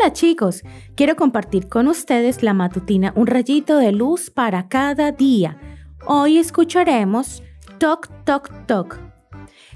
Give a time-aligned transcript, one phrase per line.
[0.00, 0.62] Hola chicos,
[0.94, 5.58] quiero compartir con ustedes la matutina Un rayito de luz para cada día.
[6.06, 7.42] Hoy escucharemos
[7.78, 9.00] Toc Toc Toc.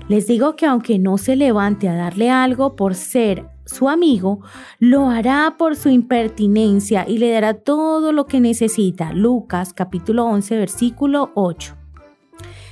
[0.09, 4.43] Les digo que aunque no se levante a darle algo por ser su amigo,
[4.79, 9.13] lo hará por su impertinencia y le dará todo lo que necesita.
[9.13, 11.77] Lucas capítulo 11 versículo 8.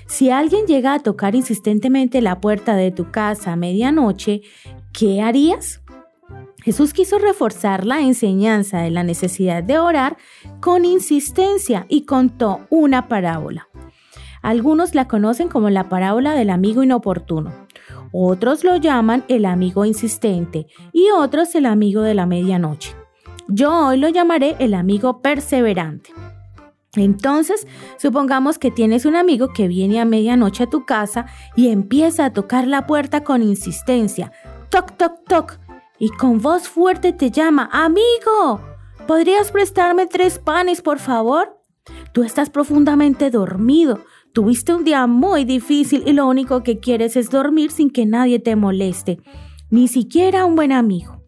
[0.07, 4.43] Si alguien llega a tocar insistentemente la puerta de tu casa a medianoche,
[4.93, 5.81] ¿qué harías?
[6.63, 10.17] Jesús quiso reforzar la enseñanza de la necesidad de orar
[10.61, 13.69] con insistencia y contó una parábola.
[14.43, 17.53] Algunos la conocen como la parábola del amigo inoportuno,
[18.13, 22.95] otros lo llaman el amigo insistente y otros el amigo de la medianoche.
[23.49, 26.11] Yo hoy lo llamaré el amigo perseverante.
[26.97, 32.25] Entonces, supongamos que tienes un amigo que viene a medianoche a tu casa y empieza
[32.25, 34.33] a tocar la puerta con insistencia.
[34.71, 35.61] Toc, toc, toc
[36.01, 38.61] y con voz fuerte te llama, amigo,
[39.07, 41.61] ¿podrías prestarme tres panes, por favor?
[42.13, 44.01] Tú estás profundamente dormido,
[44.33, 48.39] tuviste un día muy difícil y lo único que quieres es dormir sin que nadie
[48.39, 49.21] te moleste,
[49.69, 51.23] ni siquiera un buen amigo.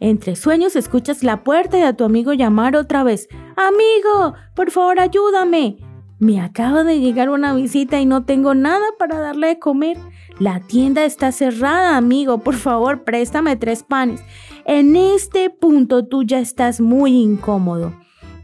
[0.00, 5.00] Entre sueños escuchas la puerta y a tu amigo llamar otra vez, amigo, por favor
[5.00, 5.78] ayúdame.
[6.20, 9.96] Me acaba de llegar una visita y no tengo nada para darle de comer.
[10.38, 12.38] La tienda está cerrada, amigo.
[12.38, 14.22] Por favor, préstame tres panes.
[14.66, 17.94] En este punto tú ya estás muy incómodo.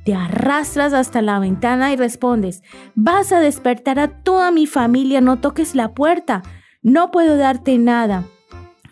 [0.06, 2.62] Te arrastras hasta la ventana y respondes,
[2.94, 6.42] vas a despertar a toda mi familia, no toques la puerta.
[6.80, 8.24] No puedo darte nada.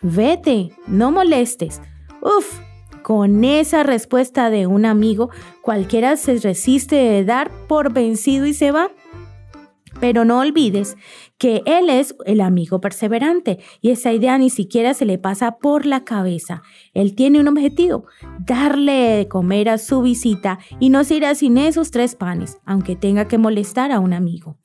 [0.03, 1.81] Vete, no molestes.
[2.21, 2.59] Uf,
[3.05, 5.29] con esa respuesta de un amigo,
[5.61, 8.89] cualquiera se resiste de dar por vencido y se va.
[9.99, 10.97] Pero no olvides
[11.37, 15.85] que Él es el amigo perseverante y esa idea ni siquiera se le pasa por
[15.85, 16.63] la cabeza.
[16.95, 18.05] Él tiene un objetivo,
[18.39, 22.95] darle de comer a su visita y no se irá sin esos tres panes, aunque
[22.95, 24.57] tenga que molestar a un amigo.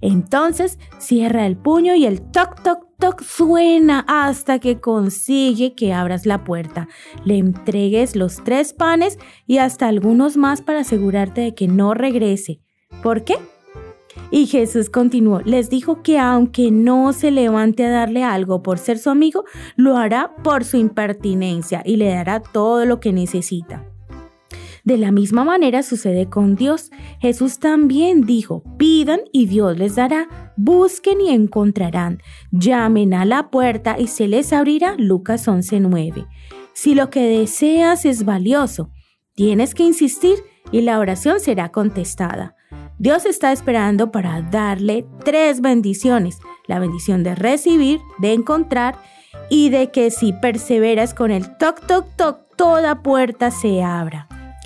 [0.00, 6.26] Entonces cierra el puño y el toc toc toc suena hasta que consigue que abras
[6.26, 6.88] la puerta,
[7.24, 12.60] le entregues los tres panes y hasta algunos más para asegurarte de que no regrese.
[13.02, 13.36] ¿Por qué?
[14.30, 18.98] Y Jesús continuó, les dijo que aunque no se levante a darle algo por ser
[18.98, 19.44] su amigo,
[19.76, 23.86] lo hará por su impertinencia y le dará todo lo que necesita.
[24.88, 26.90] De la misma manera sucede con Dios.
[27.20, 32.22] Jesús también dijo, pidan y Dios les dará, busquen y encontrarán,
[32.52, 34.94] llamen a la puerta y se les abrirá.
[34.96, 36.26] Lucas 11:9.
[36.72, 38.90] Si lo que deseas es valioso,
[39.34, 40.38] tienes que insistir
[40.72, 42.56] y la oración será contestada.
[42.98, 46.38] Dios está esperando para darle tres bendiciones.
[46.66, 48.96] La bendición de recibir, de encontrar
[49.50, 54.27] y de que si perseveras con el toc, toc, toc, toda puerta se abra.